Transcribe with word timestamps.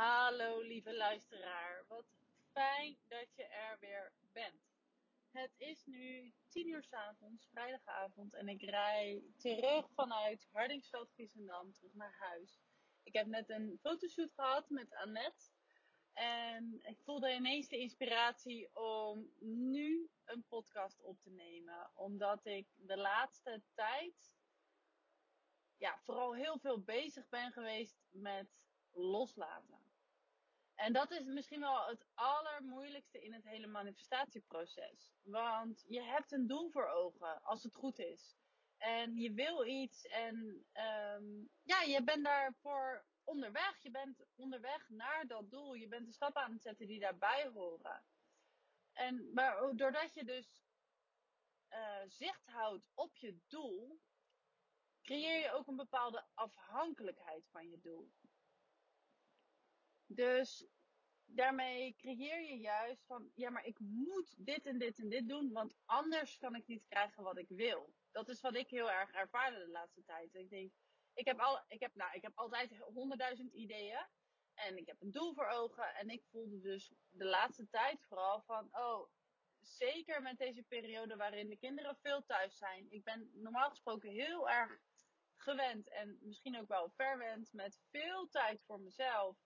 Hallo 0.00 0.60
lieve 0.60 0.96
luisteraar, 0.96 1.84
wat 1.88 2.04
fijn 2.52 2.96
dat 3.08 3.34
je 3.34 3.44
er 3.44 3.76
weer 3.80 4.12
bent. 4.32 4.62
Het 5.30 5.54
is 5.56 5.84
nu 5.84 6.32
10 6.48 6.68
uur 6.68 6.82
s 6.82 6.92
avonds, 6.92 7.48
vrijdagavond, 7.50 8.34
en 8.34 8.48
ik 8.48 8.62
rij 8.62 9.22
terug 9.36 9.90
vanuit 9.94 10.48
Hardingsveld, 10.52 11.12
Giesendam, 11.12 11.72
terug 11.72 11.94
naar 11.94 12.16
huis. 12.18 12.60
Ik 13.02 13.12
heb 13.12 13.26
net 13.26 13.50
een 13.50 13.78
fotoshoot 13.80 14.32
gehad 14.32 14.68
met 14.68 14.94
Annette. 14.94 15.50
En 16.12 16.80
ik 16.82 17.00
voelde 17.00 17.34
ineens 17.34 17.68
de 17.68 17.78
inspiratie 17.78 18.76
om 18.76 19.32
nu 19.40 20.10
een 20.24 20.44
podcast 20.48 21.02
op 21.02 21.20
te 21.22 21.30
nemen. 21.30 21.90
Omdat 21.94 22.46
ik 22.46 22.66
de 22.74 22.96
laatste 22.96 23.62
tijd 23.74 24.36
ja, 25.76 25.98
vooral 26.02 26.34
heel 26.34 26.58
veel 26.58 26.80
bezig 26.80 27.28
ben 27.28 27.52
geweest 27.52 27.96
met 28.10 28.58
loslaten. 28.92 29.89
En 30.80 30.92
dat 30.92 31.10
is 31.10 31.24
misschien 31.24 31.60
wel 31.60 31.86
het 31.86 32.06
allermoeilijkste 32.14 33.22
in 33.22 33.32
het 33.32 33.44
hele 33.44 33.66
manifestatieproces. 33.66 35.12
Want 35.22 35.84
je 35.88 36.02
hebt 36.02 36.32
een 36.32 36.46
doel 36.46 36.70
voor 36.70 36.88
ogen, 36.88 37.42
als 37.42 37.62
het 37.62 37.74
goed 37.74 37.98
is. 37.98 38.36
En 38.76 39.16
je 39.16 39.32
wil 39.32 39.66
iets 39.66 40.06
en 40.06 40.66
um, 41.14 41.50
ja, 41.62 41.82
je 41.82 42.02
bent 42.04 42.24
daarvoor 42.24 43.04
onderweg. 43.24 43.82
Je 43.82 43.90
bent 43.90 44.24
onderweg 44.34 44.88
naar 44.88 45.26
dat 45.26 45.50
doel. 45.50 45.74
Je 45.74 45.88
bent 45.88 46.06
de 46.06 46.12
stappen 46.12 46.42
aan 46.42 46.52
het 46.52 46.62
zetten 46.62 46.86
die 46.86 47.00
daarbij 47.00 47.50
horen. 47.54 48.04
En, 48.92 49.32
maar 49.32 49.76
doordat 49.76 50.14
je 50.14 50.24
dus 50.24 50.62
uh, 51.70 52.02
zicht 52.06 52.46
houdt 52.46 52.90
op 52.94 53.16
je 53.16 53.38
doel, 53.48 54.00
creëer 55.02 55.40
je 55.40 55.52
ook 55.52 55.66
een 55.66 55.76
bepaalde 55.76 56.24
afhankelijkheid 56.34 57.48
van 57.50 57.68
je 57.68 57.80
doel. 57.80 58.10
Dus 60.12 60.66
daarmee 61.34 61.94
creëer 61.96 62.42
je 62.42 62.58
juist 62.58 63.06
van, 63.06 63.30
ja, 63.34 63.50
maar 63.50 63.64
ik 63.64 63.78
moet 63.78 64.34
dit 64.38 64.66
en 64.66 64.78
dit 64.78 64.98
en 64.98 65.08
dit 65.08 65.28
doen, 65.28 65.52
want 65.52 65.76
anders 65.84 66.38
kan 66.38 66.54
ik 66.54 66.66
niet 66.66 66.86
krijgen 66.88 67.22
wat 67.22 67.38
ik 67.38 67.48
wil. 67.48 67.94
Dat 68.10 68.28
is 68.28 68.40
wat 68.40 68.54
ik 68.54 68.70
heel 68.70 68.90
erg 68.90 69.12
ervaarde 69.12 69.58
de 69.58 69.70
laatste 69.70 70.04
tijd. 70.04 70.34
Ik 70.34 70.50
denk, 70.50 70.72
ik 71.14 71.26
heb, 71.26 71.38
al, 71.38 71.64
ik 71.68 71.80
heb, 71.80 71.94
nou, 71.94 72.12
ik 72.12 72.22
heb 72.22 72.32
altijd 72.34 72.78
honderdduizend 72.78 73.52
ideeën 73.52 74.06
en 74.54 74.76
ik 74.76 74.86
heb 74.86 75.00
een 75.00 75.10
doel 75.10 75.34
voor 75.34 75.46
ogen. 75.46 75.94
En 75.94 76.10
ik 76.10 76.24
voelde 76.30 76.60
dus 76.60 76.92
de 77.08 77.24
laatste 77.24 77.68
tijd 77.68 78.04
vooral 78.08 78.42
van, 78.42 78.68
oh, 78.72 79.08
zeker 79.60 80.22
met 80.22 80.38
deze 80.38 80.62
periode 80.62 81.16
waarin 81.16 81.48
de 81.48 81.56
kinderen 81.56 81.96
veel 81.96 82.24
thuis 82.24 82.56
zijn. 82.56 82.86
Ik 82.90 83.04
ben 83.04 83.30
normaal 83.32 83.70
gesproken 83.70 84.10
heel 84.10 84.50
erg 84.50 84.80
gewend 85.36 85.88
en 85.88 86.18
misschien 86.20 86.58
ook 86.58 86.68
wel 86.68 86.90
verwend 86.90 87.52
met 87.52 87.80
veel 87.90 88.28
tijd 88.28 88.62
voor 88.66 88.80
mezelf 88.80 89.36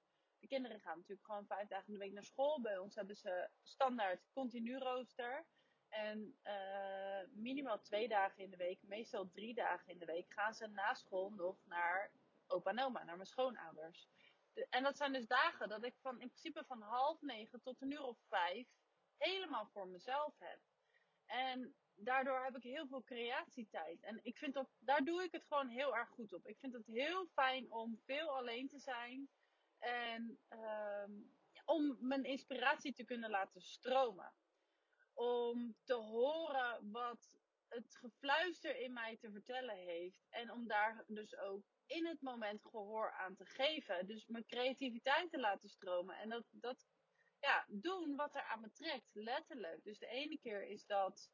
de 0.45 0.55
kinderen 0.55 0.81
gaan 0.81 0.97
natuurlijk 0.97 1.27
gewoon 1.27 1.47
vijf 1.47 1.69
dagen 1.69 1.87
in 1.87 1.93
de 1.93 1.99
week 1.99 2.13
naar 2.13 2.25
school. 2.25 2.61
Bij 2.61 2.79
ons 2.79 2.95
hebben 2.95 3.17
ze 3.17 3.49
standaard 3.63 4.29
continu 4.33 4.79
rooster. 4.79 5.47
En 5.89 6.39
uh, 6.45 7.21
minimaal 7.33 7.81
twee 7.81 8.09
dagen 8.09 8.43
in 8.43 8.51
de 8.51 8.57
week, 8.57 8.83
meestal 8.83 9.31
drie 9.31 9.55
dagen 9.55 9.93
in 9.93 9.99
de 9.99 10.05
week, 10.05 10.33
gaan 10.33 10.55
ze 10.55 10.67
na 10.67 10.95
school 10.95 11.31
nog 11.31 11.57
naar 11.65 12.11
opa 12.47 12.71
en 12.71 12.81
oma, 12.81 13.05
naar 13.05 13.17
mijn 13.17 13.29
schoonouders. 13.29 14.09
De, 14.53 14.67
en 14.71 14.83
dat 14.83 14.97
zijn 14.97 15.13
dus 15.13 15.27
dagen 15.27 15.69
dat 15.69 15.85
ik 15.85 15.95
van 16.01 16.21
in 16.21 16.29
principe 16.29 16.65
van 16.65 16.83
half 16.83 17.21
negen 17.21 17.63
tot 17.63 17.81
een 17.81 17.91
uur 17.91 18.03
of 18.03 18.19
vijf 18.29 18.69
helemaal 19.17 19.67
voor 19.67 19.89
mezelf 19.89 20.35
heb. 20.39 20.61
En 21.27 21.75
daardoor 21.95 22.45
heb 22.45 22.57
ik 22.57 22.63
heel 22.63 22.87
veel 22.87 23.03
creatietijd. 23.03 24.03
En 24.03 24.21
ik 24.23 24.39
vind 24.39 24.55
dat, 24.55 24.69
daar 24.79 25.05
doe 25.05 25.23
ik 25.23 25.33
het 25.33 25.45
gewoon 25.45 25.69
heel 25.69 25.97
erg 25.97 26.09
goed 26.09 26.33
op. 26.33 26.47
Ik 26.47 26.59
vind 26.59 26.73
het 26.73 26.87
heel 26.87 27.27
fijn 27.27 27.73
om 27.73 28.01
veel 28.05 28.29
alleen 28.37 28.69
te 28.69 28.79
zijn. 28.79 29.29
En 29.85 30.39
um, 30.51 31.33
om 31.65 31.97
mijn 32.01 32.25
inspiratie 32.25 32.93
te 32.93 33.05
kunnen 33.05 33.31
laten 33.31 33.61
stromen. 33.61 34.33
Om 35.13 35.77
te 35.85 35.95
horen 35.95 36.91
wat 36.91 37.31
het 37.69 37.97
gefluister 37.97 38.77
in 38.77 38.93
mij 38.93 39.17
te 39.17 39.31
vertellen 39.31 39.77
heeft. 39.77 40.27
En 40.31 40.53
om 40.53 40.67
daar 40.67 41.05
dus 41.07 41.37
ook 41.37 41.65
in 41.87 42.07
het 42.07 42.21
moment 42.21 42.63
gehoor 42.63 43.13
aan 43.13 43.35
te 43.35 43.45
geven. 43.47 44.07
Dus 44.07 44.27
mijn 44.27 44.47
creativiteit 44.47 45.31
te 45.31 45.41
laten 45.41 45.69
stromen. 45.69 46.17
En 46.17 46.29
dat, 46.29 46.45
dat 46.51 46.87
ja, 47.41 47.65
doen 47.69 48.17
wat 48.17 48.35
er 48.35 48.43
aan 48.43 48.61
me 48.61 48.73
trekt, 48.73 49.11
letterlijk. 49.13 49.85
Dus 49.85 49.99
de 49.99 50.07
ene 50.07 50.39
keer 50.39 50.63
is 50.63 50.87
dat, 50.87 51.31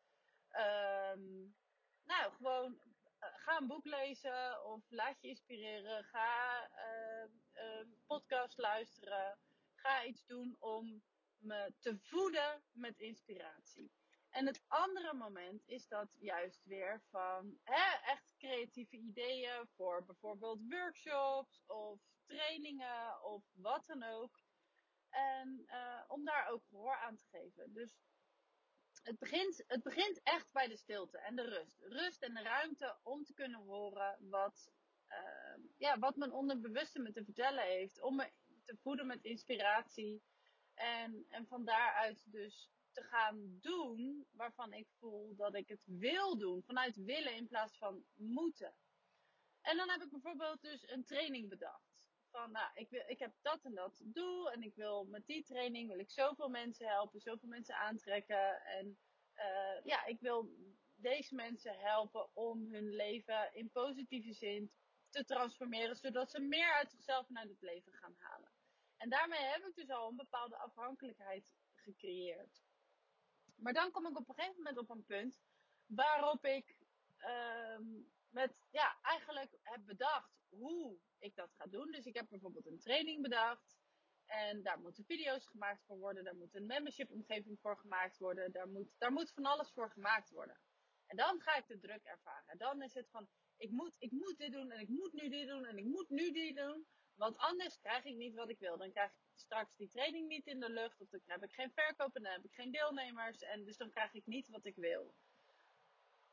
um, 0.48 1.56
nou, 2.04 2.32
gewoon 2.32 2.72
uh, 2.72 3.28
ga 3.34 3.56
een 3.56 3.66
boek 3.66 3.84
lezen 3.84 4.64
of 4.64 4.90
laat 4.90 5.20
je 5.20 5.28
inspireren. 5.28 6.04
Ga 6.04 6.62
uh, 6.62 7.30
uh, 7.60 7.86
podcast 8.06 8.58
luisteren. 8.58 9.38
Ga 9.74 10.04
iets 10.04 10.26
doen 10.26 10.56
om 10.58 11.02
me 11.38 11.72
te 11.78 11.98
voeden 11.98 12.62
met 12.72 12.98
inspiratie. 12.98 13.92
En 14.30 14.46
het 14.46 14.62
andere 14.66 15.14
moment 15.14 15.66
is 15.66 15.88
dat 15.88 16.08
juist 16.18 16.64
weer 16.64 17.02
van 17.10 17.58
hè, 17.62 18.10
echt 18.12 18.34
creatieve 18.38 18.96
ideeën 18.96 19.66
voor 19.76 20.04
bijvoorbeeld 20.04 20.60
workshops 20.68 21.62
of 21.66 22.00
trainingen 22.24 23.22
of 23.22 23.44
wat 23.52 23.86
dan 23.86 24.02
ook. 24.02 24.40
En 25.08 25.64
uh, 25.66 26.04
om 26.08 26.24
daar 26.24 26.48
ook 26.48 26.64
gehoor 26.68 26.96
aan 26.96 27.16
te 27.16 27.24
geven. 27.30 27.72
Dus 27.72 27.98
het 29.02 29.18
begint, 29.18 29.64
het 29.66 29.82
begint 29.82 30.22
echt 30.22 30.52
bij 30.52 30.68
de 30.68 30.76
stilte 30.76 31.18
en 31.18 31.36
de 31.36 31.48
rust. 31.48 31.80
Rust 31.80 32.22
en 32.22 32.34
de 32.34 32.42
ruimte 32.42 32.98
om 33.02 33.24
te 33.24 33.34
kunnen 33.34 33.60
horen 33.60 34.16
wat, 34.20 34.72
uh, 35.10 35.64
ja, 35.76 35.98
wat 35.98 36.16
mijn 36.16 36.32
onderbewuste 36.32 36.98
me 37.00 37.12
te 37.12 37.24
vertellen 37.24 37.64
heeft. 37.64 38.02
Om 38.02 38.16
me 38.16 38.30
te 38.64 38.76
voeden 38.76 39.06
met 39.06 39.24
inspiratie. 39.24 40.22
En, 40.74 41.26
en 41.28 41.46
van 41.46 41.64
daaruit 41.64 42.32
dus 42.32 42.70
te 42.92 43.02
gaan 43.02 43.58
doen 43.60 44.26
waarvan 44.30 44.72
ik 44.72 44.88
voel 44.98 45.36
dat 45.36 45.54
ik 45.54 45.68
het 45.68 45.84
wil 45.86 46.38
doen. 46.38 46.62
Vanuit 46.62 46.96
willen 46.96 47.34
in 47.34 47.46
plaats 47.46 47.76
van 47.78 48.04
moeten. 48.14 48.74
En 49.60 49.76
dan 49.76 49.90
heb 49.90 50.02
ik 50.02 50.10
bijvoorbeeld 50.10 50.62
dus 50.62 50.88
een 50.88 51.04
training 51.04 51.48
bedacht 51.48 52.10
van, 52.30 52.50
nou, 52.50 52.70
ik, 52.74 52.90
wil, 52.90 53.02
ik 53.06 53.18
heb 53.18 53.32
dat 53.40 53.64
en 53.64 53.74
dat 53.74 54.00
doel. 54.04 54.50
En 54.50 54.62
ik 54.62 54.74
wil 54.74 55.04
met 55.04 55.26
die 55.26 55.44
training 55.44 55.88
wil 55.88 55.98
ik 55.98 56.10
zoveel 56.10 56.48
mensen 56.48 56.86
helpen, 56.86 57.20
zoveel 57.20 57.48
mensen 57.48 57.76
aantrekken. 57.76 58.62
En 58.64 58.98
uh, 59.36 59.84
ja, 59.84 60.04
ik 60.04 60.20
wil 60.20 60.50
deze 60.94 61.34
mensen 61.34 61.78
helpen 61.78 62.36
om 62.36 62.72
hun 62.72 62.94
leven 62.94 63.50
in 63.54 63.70
positieve 63.70 64.32
zin 64.32 64.66
te 64.66 64.89
transformeren. 65.10 65.96
Zodat 65.96 66.30
ze 66.30 66.40
meer 66.40 66.72
uit 66.72 66.90
zichzelf 66.90 67.28
en 67.28 67.38
uit 67.38 67.48
het 67.48 67.62
leven 67.62 67.92
gaan 67.92 68.14
halen. 68.16 68.52
En 68.96 69.08
daarmee 69.08 69.42
heb 69.42 69.64
ik 69.66 69.74
dus 69.74 69.88
al 69.88 70.08
een 70.08 70.16
bepaalde 70.16 70.56
afhankelijkheid 70.56 71.52
gecreëerd. 71.74 72.62
Maar 73.56 73.72
dan 73.72 73.90
kom 73.90 74.06
ik 74.06 74.18
op 74.18 74.28
een 74.28 74.34
gegeven 74.34 74.56
moment 74.56 74.78
op 74.78 74.90
een 74.90 75.04
punt 75.04 75.40
waarop 75.86 76.44
ik 76.44 76.76
um, 77.18 78.12
met, 78.30 78.66
ja, 78.70 78.98
eigenlijk 79.02 79.58
heb 79.62 79.86
bedacht 79.86 80.40
hoe 80.48 80.98
ik 81.18 81.34
dat 81.34 81.54
ga 81.54 81.66
doen. 81.66 81.90
Dus 81.90 82.04
ik 82.04 82.14
heb 82.14 82.28
bijvoorbeeld 82.28 82.66
een 82.66 82.80
training 82.80 83.22
bedacht. 83.22 83.78
En 84.26 84.62
daar 84.62 84.80
moeten 84.80 85.04
video's 85.04 85.46
gemaakt 85.46 85.84
voor 85.84 85.98
worden. 85.98 86.24
Daar 86.24 86.36
moet 86.36 86.54
een 86.54 86.66
membership 86.66 87.10
omgeving 87.10 87.60
voor 87.60 87.76
gemaakt 87.76 88.18
worden. 88.18 88.52
Daar 88.52 88.68
moet, 88.68 88.94
daar 88.98 89.12
moet 89.12 89.32
van 89.32 89.44
alles 89.44 89.70
voor 89.72 89.90
gemaakt 89.90 90.30
worden. 90.30 90.60
En 91.06 91.16
dan 91.16 91.40
ga 91.40 91.56
ik 91.56 91.66
de 91.66 91.78
druk 91.78 92.04
ervaren. 92.04 92.58
Dan 92.58 92.82
is 92.82 92.94
het 92.94 93.10
van, 93.10 93.28
ik 93.60 93.70
moet, 93.70 93.96
ik 93.98 94.10
moet 94.10 94.38
dit 94.38 94.52
doen 94.52 94.70
en 94.70 94.80
ik 94.80 94.88
moet 94.88 95.12
nu 95.12 95.28
dit 95.28 95.48
doen 95.48 95.64
en 95.64 95.78
ik 95.78 95.84
moet 95.84 96.10
nu 96.10 96.32
dit 96.32 96.56
doen. 96.56 96.86
Want 97.14 97.36
anders 97.36 97.78
krijg 97.78 98.04
ik 98.04 98.16
niet 98.16 98.34
wat 98.34 98.48
ik 98.48 98.58
wil. 98.58 98.76
Dan 98.76 98.90
krijg 98.90 99.10
ik 99.10 99.16
straks 99.34 99.76
die 99.76 99.88
training 99.88 100.28
niet 100.28 100.46
in 100.46 100.60
de 100.60 100.70
lucht. 100.70 101.00
Of 101.00 101.08
dan 101.08 101.20
heb 101.24 101.42
ik 101.42 101.52
geen 101.52 101.72
verkoop 101.72 102.16
en 102.16 102.22
dan 102.22 102.32
heb 102.32 102.44
ik 102.44 102.54
geen 102.54 102.70
deelnemers. 102.70 103.42
En 103.42 103.64
dus 103.64 103.76
dan 103.76 103.90
krijg 103.90 104.14
ik 104.14 104.26
niet 104.26 104.48
wat 104.48 104.64
ik 104.64 104.76
wil. 104.76 105.14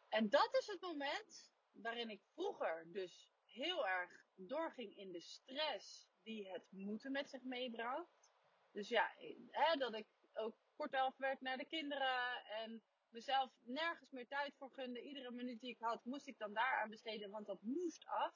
En 0.09 0.29
dat 0.29 0.57
is 0.59 0.67
het 0.67 0.81
moment 0.81 1.51
waarin 1.71 2.09
ik 2.09 2.21
vroeger 2.33 2.91
dus 2.91 3.29
heel 3.45 3.87
erg 3.87 4.25
doorging 4.35 4.97
in 4.97 5.11
de 5.11 5.21
stress 5.21 6.07
die 6.23 6.49
het 6.49 6.71
moeten 6.71 7.11
met 7.11 7.29
zich 7.29 7.43
meebracht. 7.43 8.31
Dus 8.71 8.87
ja, 8.87 9.13
hè, 9.51 9.77
dat 9.77 9.93
ik 9.93 10.07
ook 10.33 10.55
kort 10.75 10.93
afwerk 10.93 11.41
naar 11.41 11.57
de 11.57 11.65
kinderen 11.65 12.45
en 12.45 12.83
mezelf 13.11 13.51
nergens 13.63 14.11
meer 14.11 14.27
tijd 14.27 14.55
voor 14.57 14.71
gunde. 14.71 15.01
Iedere 15.01 15.31
minuut 15.31 15.59
die 15.59 15.69
ik 15.69 15.79
had, 15.79 16.05
moest 16.05 16.27
ik 16.27 16.37
dan 16.37 16.53
daar 16.53 16.81
aan 16.81 16.89
besteden, 16.89 17.29
want 17.29 17.45
dat 17.45 17.61
moest 17.61 18.05
af. 18.05 18.35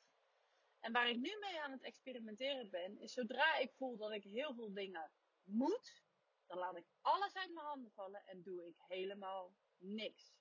En 0.79 0.91
waar 0.91 1.09
ik 1.09 1.18
nu 1.18 1.38
mee 1.39 1.62
aan 1.62 1.71
het 1.71 1.83
experimenteren 1.83 2.69
ben, 2.69 3.00
is 3.00 3.13
zodra 3.13 3.57
ik 3.57 3.73
voel 3.73 3.97
dat 3.97 4.12
ik 4.12 4.23
heel 4.23 4.53
veel 4.53 4.73
dingen 4.73 5.12
moet, 5.44 6.03
dan 6.45 6.57
laat 6.57 6.77
ik 6.77 6.85
alles 7.01 7.35
uit 7.35 7.53
mijn 7.53 7.65
handen 7.65 7.91
vallen 7.91 8.25
en 8.25 8.44
doe 8.44 8.68
ik 8.68 8.75
helemaal 8.88 9.56
niks. 9.77 10.33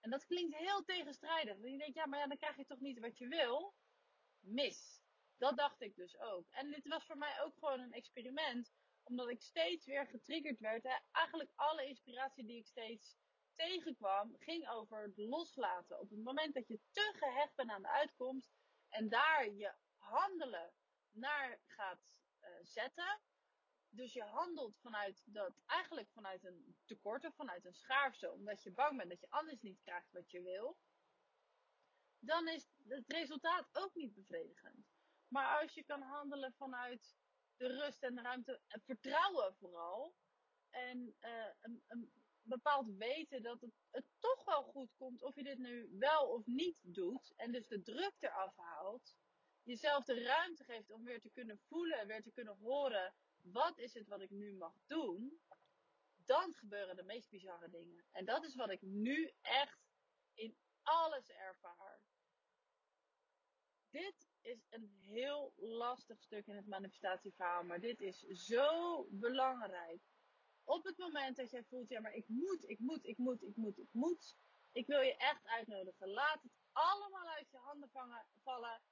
En 0.00 0.10
dat 0.10 0.26
klinkt 0.26 0.56
heel 0.56 0.84
tegenstrijdig. 0.84 1.56
Want 1.58 1.70
je 1.70 1.78
denkt, 1.78 1.94
ja, 1.94 2.06
maar 2.06 2.18
ja, 2.18 2.26
dan 2.26 2.36
krijg 2.36 2.56
je 2.56 2.64
toch 2.64 2.80
niet 2.80 2.98
wat 2.98 3.18
je 3.18 3.28
wil? 3.28 3.74
Mis. 4.38 5.02
Dat 5.36 5.56
dacht 5.56 5.80
ik 5.80 5.96
dus 5.96 6.18
ook. 6.18 6.46
En 6.50 6.70
dit 6.70 6.88
was 6.88 7.06
voor 7.06 7.18
mij 7.18 7.40
ook 7.42 7.54
gewoon 7.58 7.80
een 7.80 7.92
experiment. 7.92 8.72
Omdat 9.02 9.28
ik 9.28 9.42
steeds 9.42 9.86
weer 9.86 10.06
getriggerd 10.06 10.58
werd. 10.58 10.82
Hè. 10.82 10.96
Eigenlijk 11.12 11.52
alle 11.54 11.86
inspiratie 11.86 12.44
die 12.44 12.58
ik 12.58 12.66
steeds 12.66 13.16
tegenkwam, 13.60 14.36
ging 14.38 14.68
over 14.68 15.02
het 15.02 15.16
loslaten. 15.16 16.00
Op 16.00 16.10
het 16.10 16.22
moment 16.22 16.54
dat 16.54 16.68
je 16.68 16.80
te 16.90 17.12
gehecht 17.16 17.54
bent 17.54 17.70
aan 17.70 17.82
de 17.82 17.88
uitkomst. 17.88 18.50
En 18.88 19.08
daar 19.08 19.50
je 19.50 19.74
handelen 19.96 20.72
naar 21.10 21.60
gaat 21.66 22.18
uh, 22.40 22.48
zetten. 22.62 23.20
dus 23.92 24.12
je 24.12 24.22
handelt 24.22 24.78
vanuit 24.80 25.22
dat, 25.24 25.52
eigenlijk 25.66 26.10
vanuit 26.10 26.44
een 26.44 26.76
tekort 26.84 27.24
of 27.24 27.34
vanuit 27.34 27.64
een 27.64 27.74
schaarste, 27.74 28.30
omdat 28.30 28.62
je 28.62 28.72
bang 28.72 28.96
bent 28.96 29.10
dat 29.10 29.20
je 29.20 29.30
anders 29.30 29.60
niet 29.60 29.80
krijgt 29.80 30.12
wat 30.12 30.30
je 30.30 30.42
wil, 30.42 30.78
dan 32.18 32.48
is 32.48 32.68
het 32.88 33.12
resultaat 33.12 33.68
ook 33.72 33.94
niet 33.94 34.14
bevredigend. 34.14 34.86
Maar 35.28 35.60
als 35.60 35.74
je 35.74 35.84
kan 35.84 36.02
handelen 36.02 36.54
vanuit 36.54 37.16
de 37.56 37.66
rust 37.66 38.02
en 38.02 38.14
de 38.14 38.22
ruimte, 38.22 38.60
en 38.66 38.82
vertrouwen 38.82 39.54
vooral, 39.54 40.14
en 40.70 41.16
uh, 41.20 41.46
een, 41.60 41.84
een, 41.86 42.12
bepaald 42.50 42.96
weten 42.96 43.42
dat 43.42 43.60
het, 43.60 43.72
het 43.90 44.04
toch 44.18 44.44
wel 44.44 44.62
goed 44.62 44.94
komt 44.96 45.22
of 45.22 45.34
je 45.34 45.42
dit 45.42 45.58
nu 45.58 45.88
wel 45.98 46.28
of 46.28 46.46
niet 46.46 46.80
doet, 46.82 47.32
en 47.36 47.52
dus 47.52 47.66
de 47.66 47.82
druk 47.82 48.14
eraf 48.18 48.56
haalt, 48.56 49.14
jezelf 49.62 50.04
de 50.04 50.22
ruimte 50.22 50.64
geeft 50.64 50.90
om 50.90 51.04
weer 51.04 51.20
te 51.20 51.30
kunnen 51.30 51.58
voelen, 51.58 52.06
weer 52.06 52.22
te 52.22 52.32
kunnen 52.32 52.56
horen, 52.56 53.14
wat 53.42 53.78
is 53.78 53.94
het 53.94 54.08
wat 54.08 54.20
ik 54.20 54.30
nu 54.30 54.52
mag 54.52 54.74
doen, 54.86 55.40
dan 56.24 56.52
gebeuren 56.54 56.96
de 56.96 57.02
meest 57.02 57.30
bizarre 57.30 57.70
dingen. 57.70 58.04
En 58.10 58.24
dat 58.24 58.44
is 58.44 58.54
wat 58.54 58.70
ik 58.70 58.82
nu 58.82 59.32
echt 59.40 59.80
in 60.34 60.56
alles 60.82 61.28
ervaar. 61.28 62.00
Dit 63.90 64.30
is 64.40 64.66
een 64.70 64.90
heel 65.00 65.52
lastig 65.56 66.22
stuk 66.22 66.46
in 66.46 66.56
het 66.56 66.66
manifestatieverhaal, 66.66 67.64
maar 67.64 67.80
dit 67.80 68.00
is 68.00 68.18
zo 68.20 69.06
belangrijk. 69.10 70.02
Op 70.70 70.84
het 70.84 70.98
moment 70.98 71.36
dat 71.36 71.50
jij 71.50 71.64
voelt, 71.64 71.88
ja, 71.88 72.00
maar 72.00 72.14
ik 72.14 72.28
moet, 72.28 72.68
ik 72.68 72.78
moet, 72.78 73.04
ik 73.04 73.18
moet, 73.18 73.42
ik 73.42 73.56
moet, 73.56 73.78
ik 73.78 73.88
moet. 73.92 74.36
Ik 74.72 74.86
wil 74.86 75.00
je 75.00 75.16
echt 75.16 75.46
uitnodigen. 75.46 76.08
Laat 76.08 76.42
het 76.42 76.52
allemaal 76.72 77.28
uit 77.28 77.50
je 77.50 77.56
handen 77.56 77.90
vangen, 77.90 78.26
vallen 78.42 78.82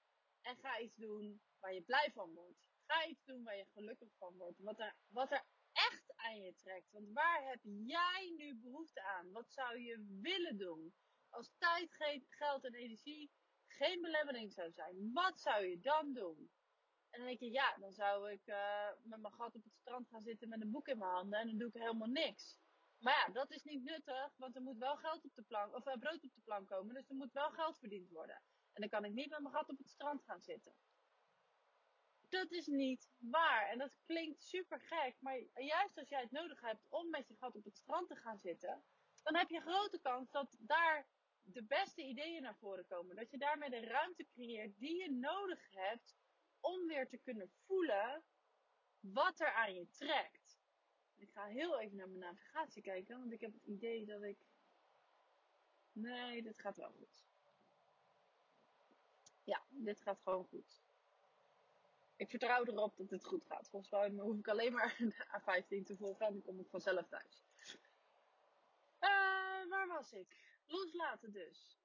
en 0.41 0.57
ga 0.57 0.79
iets 0.79 0.97
doen 0.97 1.41
waar 1.61 1.75
je 1.75 1.83
blij 1.83 2.11
van 2.15 2.35
wordt. 2.35 2.59
Ga 2.87 3.07
iets 3.07 3.25
doen 3.25 3.45
waar 3.45 3.57
je 3.57 3.67
gelukkig 3.73 4.09
van 4.19 4.37
wordt. 4.37 4.59
Wat 4.59 4.81
er, 4.81 4.97
wat 5.07 5.31
er 5.31 5.45
echt 5.73 6.13
aan 6.17 6.41
je 6.41 6.55
trekt. 6.55 6.91
Want 6.91 7.13
waar 7.13 7.49
heb 7.49 7.61
jij 7.63 8.35
nu 8.37 8.55
behoefte 8.55 9.03
aan? 9.03 9.33
Wat 9.33 9.53
zou 9.53 9.81
je 9.81 10.19
willen 10.21 10.59
doen? 10.59 10.95
Als 11.29 11.53
tijd, 11.59 12.27
geld 12.29 12.65
en 12.65 12.75
energie 12.75 13.31
geen 13.67 14.01
belemmering 14.01 14.53
zou 14.53 14.73
zijn, 14.73 15.13
wat 15.13 15.41
zou 15.41 15.67
je 15.67 15.81
dan 15.81 16.13
doen? 16.13 16.51
En 17.11 17.19
dan 17.19 17.27
denk 17.27 17.41
je, 17.41 17.51
ja, 17.51 17.77
dan 17.77 17.95
zou 17.95 18.31
ik 18.31 18.47
uh, 18.47 18.89
met 19.03 19.21
mijn 19.21 19.35
gat 19.35 19.55
op 19.55 19.65
het 19.65 19.75
strand 19.75 20.09
gaan 20.09 20.23
zitten 20.23 20.49
met 20.49 20.61
een 20.61 20.71
boek 20.71 20.89
in 20.89 20.99
mijn 20.99 21.11
handen 21.11 21.39
en 21.39 21.47
dan 21.47 21.59
doe 21.59 21.69
ik 21.69 21.83
helemaal 21.83 22.09
niks. 22.09 22.59
Maar 22.99 23.13
ja, 23.27 23.33
dat 23.33 23.51
is 23.51 23.63
niet 23.63 23.83
nuttig, 23.83 24.37
want 24.37 24.57
er 24.57 24.63
moet 24.63 24.79
wel 24.79 24.97
geld 24.97 25.25
op 25.25 25.35
de 25.35 25.43
plank, 25.43 25.75
of 25.75 25.87
uh, 25.87 25.97
brood 25.97 26.25
op 26.25 26.35
de 26.35 26.41
plank 26.45 26.69
komen, 26.69 26.95
dus 26.95 27.09
er 27.09 27.17
moet 27.17 27.33
wel 27.33 27.51
geld 27.51 27.79
verdiend 27.79 28.11
worden. 28.11 28.43
En 28.73 28.81
dan 28.81 28.89
kan 28.89 29.05
ik 29.05 29.13
niet 29.13 29.31
met 29.31 29.41
mijn 29.41 29.55
gat 29.55 29.69
op 29.69 29.79
het 29.79 29.89
strand 29.89 30.23
gaan 30.23 30.43
zitten. 30.43 30.73
Dat 32.29 32.51
is 32.51 32.67
niet 32.67 33.09
waar. 33.19 33.69
En 33.69 33.79
dat 33.79 33.97
klinkt 34.07 34.43
super 34.43 34.81
gek, 34.81 35.17
maar 35.21 35.39
juist 35.55 35.99
als 35.99 36.09
jij 36.09 36.21
het 36.21 36.31
nodig 36.31 36.61
hebt 36.61 36.87
om 36.89 37.11
met 37.11 37.29
je 37.29 37.37
gat 37.37 37.57
op 37.57 37.65
het 37.65 37.77
strand 37.77 38.09
te 38.09 38.17
gaan 38.17 38.39
zitten, 38.39 38.85
dan 39.23 39.37
heb 39.37 39.49
je 39.49 39.61
grote 39.61 40.01
kans 40.01 40.31
dat 40.31 40.57
daar 40.59 41.07
de 41.43 41.65
beste 41.65 42.03
ideeën 42.03 42.43
naar 42.43 42.57
voren 42.57 42.87
komen. 42.87 43.17
Dat 43.17 43.31
je 43.31 43.39
daarmee 43.39 43.71
de 43.71 43.81
ruimte 43.81 44.27
creëert 44.27 44.79
die 44.79 45.03
je 45.03 45.11
nodig 45.11 45.69
hebt 45.71 46.17
om 46.61 46.87
weer 46.87 47.09
te 47.09 47.17
kunnen 47.17 47.51
voelen 47.67 48.25
wat 49.01 49.41
er 49.41 49.53
aan 49.53 49.75
je 49.75 49.89
trekt. 49.91 50.61
Ik 51.17 51.31
ga 51.31 51.45
heel 51.45 51.81
even 51.81 51.97
naar 51.97 52.09
mijn 52.09 52.21
navigatie 52.21 52.83
kijken, 52.83 53.19
want 53.19 53.33
ik 53.33 53.41
heb 53.41 53.53
het 53.53 53.65
idee 53.65 54.07
dat 54.07 54.23
ik. 54.23 54.39
Nee, 55.93 56.43
dit 56.43 56.59
gaat 56.59 56.77
wel 56.77 56.93
goed. 56.93 57.27
Ja, 59.45 59.65
dit 59.69 60.01
gaat 60.01 60.21
gewoon 60.21 60.45
goed. 60.45 60.83
Ik 62.17 62.31
vertrouw 62.31 62.65
erop 62.65 62.97
dat 62.97 63.11
het 63.11 63.25
goed 63.25 63.45
gaat. 63.45 63.69
Volgens 63.69 63.91
mij 63.91 64.11
hoef 64.11 64.39
ik 64.39 64.49
alleen 64.49 64.73
maar 64.73 64.97
de 64.99 65.27
A15 65.41 65.85
te 65.85 65.97
volgen 65.97 66.27
en 66.27 66.33
dan 66.33 66.43
kom 66.43 66.61
ik 66.61 66.69
vanzelf 66.69 67.09
thuis. 67.09 67.45
Uh, 69.01 69.69
waar 69.69 69.87
was 69.87 70.13
ik? 70.13 70.37
Loslaten 70.67 71.33
dus. 71.33 71.79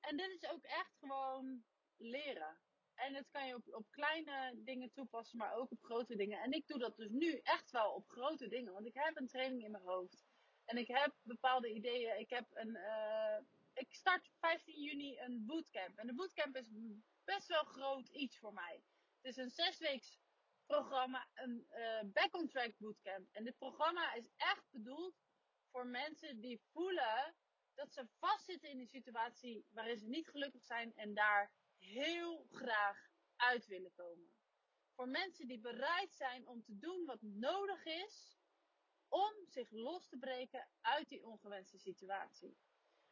En 0.00 0.16
dit 0.16 0.30
is 0.30 0.50
ook 0.50 0.62
echt 0.62 0.96
gewoon 0.98 1.64
leren. 1.96 2.58
En 2.96 3.12
dat 3.12 3.30
kan 3.30 3.46
je 3.46 3.54
op, 3.54 3.74
op 3.74 3.90
kleine 3.90 4.52
dingen 4.56 4.92
toepassen, 4.92 5.38
maar 5.38 5.54
ook 5.54 5.70
op 5.70 5.82
grote 5.82 6.16
dingen. 6.16 6.40
En 6.40 6.52
ik 6.52 6.66
doe 6.66 6.78
dat 6.78 6.96
dus 6.96 7.10
nu 7.10 7.40
echt 7.42 7.70
wel 7.70 7.92
op 7.92 8.08
grote 8.08 8.48
dingen. 8.48 8.72
Want 8.72 8.86
ik 8.86 8.94
heb 8.94 9.16
een 9.16 9.26
training 9.28 9.64
in 9.64 9.70
mijn 9.70 9.84
hoofd. 9.84 10.24
En 10.64 10.76
ik 10.76 10.86
heb 10.86 11.14
bepaalde 11.22 11.72
ideeën. 11.72 12.18
Ik 12.18 12.30
heb 12.30 12.46
een. 12.52 12.68
Uh, 12.68 13.38
ik 13.72 13.94
start 13.94 14.30
15 14.38 14.82
juni 14.82 15.18
een 15.18 15.46
bootcamp. 15.46 15.98
En 15.98 16.06
de 16.06 16.14
bootcamp 16.14 16.56
is 16.56 16.70
best 17.24 17.46
wel 17.46 17.64
groot 17.64 18.08
iets 18.08 18.38
voor 18.38 18.52
mij. 18.52 18.82
Het 19.20 19.36
is 19.36 19.36
een 19.36 19.50
zesweeks 19.50 20.18
programma, 20.66 21.28
een 21.34 21.66
uh, 21.70 22.00
back 22.12 22.36
on 22.36 22.48
track 22.48 22.72
bootcamp. 22.78 23.28
En 23.32 23.44
dit 23.44 23.58
programma 23.58 24.14
is 24.14 24.28
echt 24.36 24.70
bedoeld 24.70 25.14
voor 25.70 25.86
mensen 25.86 26.40
die 26.40 26.60
voelen 26.72 27.34
dat 27.74 27.92
ze 27.92 28.08
vastzitten 28.18 28.70
in 28.70 28.80
een 28.80 28.86
situatie 28.86 29.66
waarin 29.70 29.98
ze 29.98 30.08
niet 30.08 30.28
gelukkig 30.28 30.64
zijn 30.64 30.94
en 30.94 31.14
daar 31.14 31.52
heel 31.86 32.46
graag 32.50 33.08
uit 33.36 33.66
willen 33.66 33.92
komen. 33.92 34.34
Voor 34.94 35.08
mensen 35.08 35.46
die 35.46 35.60
bereid 35.60 36.14
zijn 36.14 36.46
om 36.46 36.62
te 36.62 36.78
doen 36.78 37.04
wat 37.04 37.22
nodig 37.22 37.84
is 37.84 38.38
om 39.08 39.32
zich 39.46 39.70
los 39.70 40.08
te 40.08 40.18
breken 40.18 40.68
uit 40.80 41.08
die 41.08 41.26
ongewenste 41.26 41.78
situatie. 41.78 42.56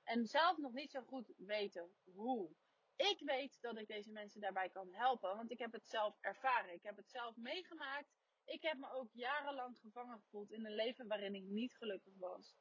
En 0.02 0.26
zelf 0.26 0.56
nog 0.56 0.72
niet 0.72 0.90
zo 0.90 1.02
goed 1.02 1.32
weten 1.36 1.94
hoe. 2.04 2.54
Ik 2.96 3.20
weet 3.24 3.60
dat 3.60 3.78
ik 3.78 3.86
deze 3.86 4.10
mensen 4.10 4.40
daarbij 4.40 4.70
kan 4.70 4.92
helpen, 4.92 5.36
want 5.36 5.50
ik 5.50 5.58
heb 5.58 5.72
het 5.72 5.88
zelf 5.88 6.16
ervaren. 6.20 6.74
Ik 6.74 6.82
heb 6.82 6.96
het 6.96 7.10
zelf 7.10 7.36
meegemaakt. 7.36 8.12
Ik 8.44 8.62
heb 8.62 8.78
me 8.78 8.90
ook 8.90 9.08
jarenlang 9.12 9.78
gevangen 9.80 10.20
gevoeld 10.20 10.52
in 10.52 10.64
een 10.64 10.74
leven 10.74 11.06
waarin 11.06 11.34
ik 11.34 11.44
niet 11.44 11.76
gelukkig 11.76 12.14
was. 12.16 12.56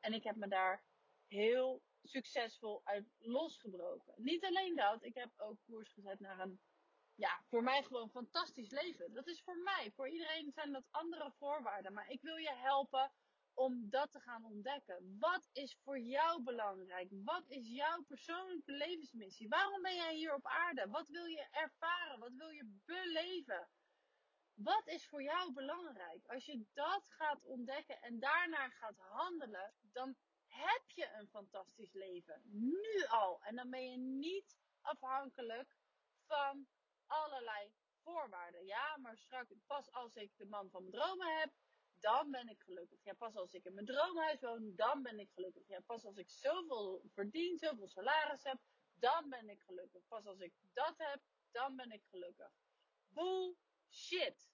En 0.00 0.12
ik 0.12 0.24
heb 0.24 0.36
me 0.36 0.48
daar 0.48 0.84
heel 1.26 1.82
succesvol 2.02 2.80
uit 2.84 3.14
losgebroken. 3.18 4.14
Niet 4.16 4.44
alleen 4.44 4.76
dat, 4.76 5.04
ik 5.04 5.14
heb 5.14 5.30
ook 5.36 5.58
koers 5.62 5.92
gezet 5.92 6.20
naar 6.20 6.40
een, 6.40 6.60
ja, 7.14 7.42
voor 7.48 7.62
mij 7.62 7.82
gewoon 7.82 8.10
fantastisch 8.10 8.70
leven. 8.70 9.12
Dat 9.12 9.26
is 9.26 9.42
voor 9.42 9.56
mij. 9.56 9.92
Voor 9.94 10.08
iedereen 10.08 10.52
zijn 10.52 10.72
dat 10.72 10.86
andere 10.90 11.32
voorwaarden. 11.38 11.92
Maar 11.92 12.10
ik 12.10 12.22
wil 12.22 12.36
je 12.36 12.54
helpen 12.54 13.12
om 13.54 13.90
dat 13.90 14.12
te 14.12 14.20
gaan 14.20 14.44
ontdekken. 14.44 15.16
Wat 15.18 15.48
is 15.52 15.78
voor 15.82 15.98
jou 15.98 16.42
belangrijk? 16.42 17.08
Wat 17.10 17.48
is 17.48 17.68
jouw 17.68 18.02
persoonlijke 18.02 18.72
levensmissie? 18.72 19.48
Waarom 19.48 19.82
ben 19.82 19.94
jij 19.94 20.14
hier 20.14 20.34
op 20.34 20.46
aarde? 20.46 20.88
Wat 20.90 21.08
wil 21.08 21.24
je 21.24 21.48
ervaren? 21.50 22.18
Wat 22.18 22.32
wil 22.32 22.48
je 22.48 22.80
beleven? 22.84 23.68
Wat 24.54 24.86
is 24.86 25.08
voor 25.08 25.22
jou 25.22 25.52
belangrijk? 25.52 26.26
Als 26.26 26.44
je 26.44 26.66
dat 26.74 27.08
gaat 27.08 27.44
ontdekken 27.44 28.00
en 28.00 28.18
daarnaar 28.18 28.70
gaat 28.70 28.98
handelen, 28.98 29.74
dan 29.92 30.16
heb 30.48 30.90
je 30.90 31.10
een 31.18 31.28
fantastisch 31.28 31.92
leven. 31.92 32.42
Nu 32.44 33.04
al. 33.08 33.42
En 33.42 33.56
dan 33.56 33.70
ben 33.70 33.90
je 33.90 33.96
niet 33.96 34.56
afhankelijk 34.80 35.76
van 36.26 36.66
allerlei 37.06 37.72
voorwaarden. 38.02 38.64
Ja, 38.64 38.96
maar 38.96 39.16
straks, 39.16 39.52
pas 39.66 39.92
als 39.92 40.14
ik 40.14 40.36
de 40.36 40.46
man 40.46 40.70
van 40.70 40.82
mijn 40.82 40.94
dromen 40.94 41.38
heb, 41.38 41.52
dan 42.00 42.30
ben 42.30 42.48
ik 42.48 42.60
gelukkig. 42.60 42.98
Ja, 43.02 43.14
pas 43.14 43.36
als 43.36 43.52
ik 43.52 43.64
in 43.64 43.74
mijn 43.74 43.86
droomhuis 43.86 44.40
woon, 44.40 44.74
dan 44.74 45.02
ben 45.02 45.18
ik 45.18 45.30
gelukkig. 45.30 45.66
Ja, 45.66 45.80
pas 45.80 46.04
als 46.04 46.16
ik 46.16 46.30
zoveel 46.30 47.02
verdien, 47.12 47.58
zoveel 47.58 47.88
salaris 47.88 48.42
heb, 48.42 48.58
dan 48.94 49.28
ben 49.28 49.48
ik 49.48 49.62
gelukkig. 49.62 50.06
Pas 50.08 50.26
als 50.26 50.40
ik 50.40 50.52
dat 50.72 50.94
heb, 50.96 51.20
dan 51.50 51.76
ben 51.76 51.90
ik 51.90 52.04
gelukkig. 52.04 52.52
Bullshit. 53.08 54.50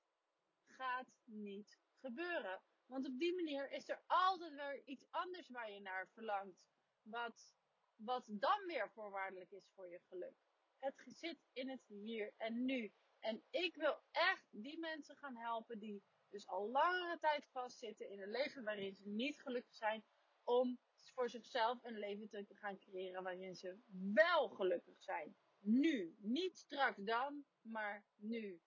Gaat 0.66 1.12
niet 1.24 1.78
gebeuren. 2.00 2.62
Want 2.86 3.06
op 3.06 3.18
die 3.18 3.34
manier 3.34 3.70
is 3.70 3.88
er 3.88 4.02
altijd 4.06 4.52
weer 4.52 4.82
iets 4.84 5.06
anders 5.10 5.48
waar 5.48 5.70
je 5.70 5.80
naar 5.80 6.08
verlangt. 6.08 6.64
Wat, 7.02 7.54
wat 7.96 8.26
dan 8.30 8.66
weer 8.66 8.90
voorwaardelijk 8.90 9.50
is 9.50 9.70
voor 9.74 9.90
je 9.90 10.00
geluk. 10.08 10.34
Het 10.78 11.02
zit 11.06 11.38
in 11.52 11.68
het 11.68 11.84
hier 11.86 12.32
en 12.36 12.64
nu. 12.64 12.92
En 13.20 13.44
ik 13.50 13.76
wil 13.76 14.02
echt 14.10 14.46
die 14.50 14.78
mensen 14.78 15.16
gaan 15.16 15.36
helpen 15.36 15.78
die 15.78 16.02
dus 16.28 16.46
al 16.46 16.70
langere 16.70 17.18
tijd 17.18 17.46
vastzitten 17.46 18.10
in 18.10 18.20
een 18.20 18.30
leven 18.30 18.64
waarin 18.64 18.94
ze 18.94 19.08
niet 19.08 19.40
gelukkig 19.40 19.74
zijn. 19.74 20.04
Om 20.44 20.78
voor 21.14 21.30
zichzelf 21.30 21.78
een 21.82 21.98
leven 21.98 22.28
te 22.28 22.54
gaan 22.54 22.78
creëren 22.78 23.22
waarin 23.22 23.56
ze 23.56 23.78
wel 24.14 24.48
gelukkig 24.48 25.02
zijn. 25.02 25.36
Nu. 25.58 26.16
Niet 26.18 26.56
straks 26.56 26.98
dan, 27.02 27.44
maar 27.60 28.04
nu 28.16 28.60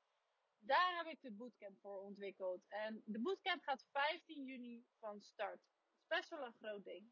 daar 0.67 0.95
heb 0.97 1.07
ik 1.07 1.21
de 1.21 1.31
bootcamp 1.31 1.79
voor 1.79 2.01
ontwikkeld. 2.01 2.65
En 2.67 3.01
de 3.05 3.19
bootcamp 3.19 3.63
gaat 3.63 3.85
15 3.91 4.43
juni 4.43 4.85
van 4.99 5.21
start. 5.21 5.61
Dat 6.07 6.19
is 6.19 6.27
best 6.27 6.29
wel 6.29 6.45
een 6.45 6.53
groot 6.53 6.83
ding. 6.83 7.11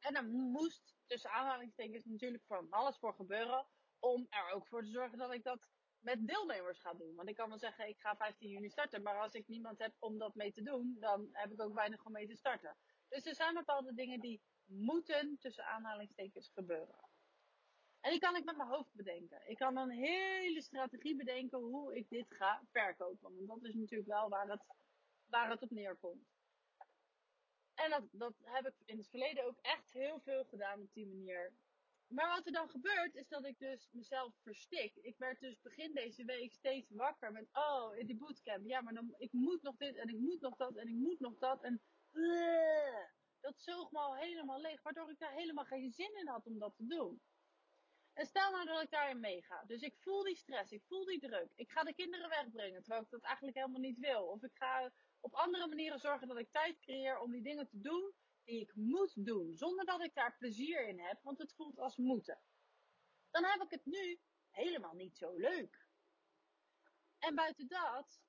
En 0.00 0.14
dan 0.14 0.30
moest 0.30 0.96
tussen 1.06 1.30
aanhalingstekens 1.30 2.04
natuurlijk 2.04 2.44
van 2.44 2.70
alles 2.70 2.98
voor 2.98 3.14
gebeuren. 3.14 3.66
Om 3.98 4.26
er 4.30 4.50
ook 4.50 4.66
voor 4.66 4.82
te 4.82 4.90
zorgen 4.90 5.18
dat 5.18 5.32
ik 5.32 5.44
dat 5.44 5.68
met 5.98 6.26
deelnemers 6.26 6.78
ga 6.78 6.94
doen. 6.94 7.14
Want 7.14 7.28
ik 7.28 7.34
kan 7.36 7.48
wel 7.48 7.58
zeggen, 7.58 7.88
ik 7.88 8.00
ga 8.00 8.16
15 8.16 8.48
juni 8.48 8.70
starten. 8.70 9.02
Maar 9.02 9.20
als 9.20 9.32
ik 9.32 9.48
niemand 9.48 9.78
heb 9.78 9.94
om 9.98 10.18
dat 10.18 10.34
mee 10.34 10.52
te 10.52 10.62
doen, 10.62 10.96
dan 11.00 11.28
heb 11.32 11.52
ik 11.52 11.62
ook 11.62 11.74
weinig 11.74 12.04
om 12.04 12.12
mee 12.12 12.26
te 12.26 12.36
starten. 12.36 12.76
Dus 13.08 13.26
er 13.26 13.34
zijn 13.34 13.54
bepaalde 13.54 13.94
dingen 13.94 14.20
die 14.20 14.42
moeten 14.64 15.38
tussen 15.38 15.64
aanhalingstekens 15.64 16.50
gebeuren. 16.54 17.07
En 18.00 18.10
die 18.10 18.20
kan 18.20 18.36
ik 18.36 18.44
met 18.44 18.56
mijn 18.56 18.68
hoofd 18.68 18.94
bedenken. 18.94 19.50
Ik 19.50 19.56
kan 19.56 19.76
een 19.76 19.90
hele 19.90 20.62
strategie 20.62 21.16
bedenken 21.16 21.58
hoe 21.58 21.96
ik 21.96 22.08
dit 22.08 22.26
ga 22.28 22.62
verkopen. 22.70 23.46
Want 23.46 23.62
dat 23.62 23.70
is 23.70 23.74
natuurlijk 23.74 24.08
wel 24.08 24.28
waar 24.28 24.48
het 24.48 24.62
waar 25.28 25.50
het 25.50 25.62
op 25.62 25.70
neerkomt. 25.70 26.26
En 27.74 27.90
dat, 27.90 28.02
dat 28.10 28.34
heb 28.42 28.66
ik 28.66 28.74
in 28.84 28.98
het 28.98 29.08
verleden 29.08 29.44
ook 29.44 29.58
echt 29.60 29.92
heel 29.92 30.20
veel 30.20 30.44
gedaan 30.44 30.80
op 30.80 30.92
die 30.92 31.06
manier. 31.06 31.52
Maar 32.06 32.28
wat 32.28 32.46
er 32.46 32.52
dan 32.52 32.68
gebeurt, 32.68 33.14
is 33.14 33.28
dat 33.28 33.44
ik 33.44 33.58
dus 33.58 33.88
mezelf 33.92 34.34
verstik. 34.42 34.96
Ik 34.96 35.18
werd 35.18 35.40
dus 35.40 35.60
begin 35.60 35.94
deze 35.94 36.24
week 36.24 36.52
steeds 36.52 36.90
wakker 36.90 37.32
met, 37.32 37.48
oh, 37.52 37.96
in 37.96 38.06
die 38.06 38.16
bootcamp. 38.16 38.66
Ja, 38.66 38.80
maar 38.80 38.94
dan, 38.94 39.14
ik 39.18 39.32
moet 39.32 39.62
nog 39.62 39.76
dit 39.76 39.96
en 39.96 40.08
ik 40.08 40.18
moet 40.18 40.40
nog 40.40 40.56
dat 40.56 40.76
en 40.76 40.88
ik 40.88 40.94
moet 40.94 41.20
nog 41.20 41.38
dat. 41.38 41.62
En 41.62 41.82
uh, 42.12 43.04
dat 43.40 43.60
zoog 43.60 43.90
me 43.90 43.98
al 43.98 44.16
helemaal 44.16 44.60
leeg, 44.60 44.82
waardoor 44.82 45.10
ik 45.10 45.18
daar 45.18 45.34
helemaal 45.34 45.64
geen 45.64 45.92
zin 45.92 46.16
in 46.16 46.28
had 46.28 46.46
om 46.46 46.58
dat 46.58 46.76
te 46.76 46.86
doen. 46.86 47.20
En 48.18 48.26
stel 48.26 48.50
nou 48.50 48.64
dat 48.64 48.82
ik 48.82 48.90
daarin 48.90 49.20
meega. 49.20 49.64
Dus 49.66 49.82
ik 49.82 49.96
voel 49.98 50.22
die 50.22 50.36
stress, 50.36 50.72
ik 50.72 50.84
voel 50.86 51.04
die 51.04 51.20
druk. 51.20 51.52
Ik 51.54 51.70
ga 51.70 51.82
de 51.82 51.94
kinderen 51.94 52.28
wegbrengen, 52.28 52.82
terwijl 52.82 53.02
ik 53.02 53.10
dat 53.10 53.22
eigenlijk 53.22 53.56
helemaal 53.56 53.80
niet 53.80 53.98
wil. 53.98 54.26
Of 54.26 54.42
ik 54.42 54.54
ga 54.54 54.92
op 55.20 55.34
andere 55.34 55.66
manieren 55.68 55.98
zorgen 55.98 56.28
dat 56.28 56.38
ik 56.38 56.50
tijd 56.50 56.78
creëer 56.78 57.18
om 57.18 57.30
die 57.30 57.42
dingen 57.42 57.68
te 57.68 57.80
doen 57.80 58.12
die 58.44 58.60
ik 58.60 58.74
moet 58.74 59.24
doen. 59.24 59.56
Zonder 59.56 59.84
dat 59.84 60.02
ik 60.02 60.14
daar 60.14 60.36
plezier 60.36 60.88
in 60.88 61.00
heb, 61.00 61.22
want 61.22 61.38
het 61.38 61.54
voelt 61.54 61.78
als 61.78 61.96
moeten. 61.96 62.40
Dan 63.30 63.44
heb 63.44 63.62
ik 63.62 63.70
het 63.70 63.84
nu 63.84 64.20
helemaal 64.50 64.94
niet 64.94 65.16
zo 65.16 65.36
leuk. 65.36 65.86
En 67.18 67.34
buiten 67.34 67.68
dat, 67.68 68.20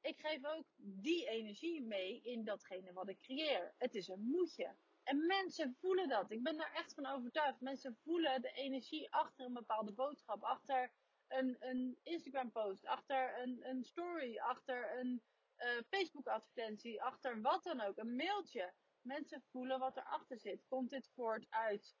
ik 0.00 0.20
geef 0.20 0.44
ook 0.44 0.66
die 0.76 1.28
energie 1.28 1.82
mee 1.82 2.20
in 2.22 2.44
datgene 2.44 2.92
wat 2.92 3.08
ik 3.08 3.18
creëer. 3.18 3.74
Het 3.78 3.94
is 3.94 4.08
een 4.08 4.22
moetje. 4.22 4.76
En 5.06 5.26
mensen 5.26 5.76
voelen 5.80 6.08
dat. 6.08 6.30
Ik 6.30 6.42
ben 6.42 6.56
daar 6.56 6.72
echt 6.72 6.94
van 6.94 7.06
overtuigd. 7.06 7.60
Mensen 7.60 7.96
voelen 8.02 8.42
de 8.42 8.52
energie 8.52 9.12
achter 9.12 9.46
een 9.46 9.52
bepaalde 9.52 9.92
boodschap. 9.92 10.42
Achter 10.42 10.92
een, 11.28 11.56
een 11.58 11.98
Instagram 12.02 12.52
post. 12.52 12.86
Achter 12.86 13.42
een, 13.42 13.68
een 13.68 13.84
story. 13.84 14.38
Achter 14.38 14.98
een 14.98 15.22
uh, 15.58 15.66
Facebook 15.88 16.26
advertentie. 16.26 17.02
Achter 17.02 17.40
wat 17.40 17.64
dan 17.64 17.80
ook. 17.80 17.96
Een 17.96 18.16
mailtje. 18.16 18.74
Mensen 19.00 19.42
voelen 19.50 19.78
wat 19.78 19.96
erachter 19.96 20.38
zit. 20.38 20.64
Komt 20.68 20.90
dit 20.90 21.10
voort 21.14 21.46
uit 21.50 21.96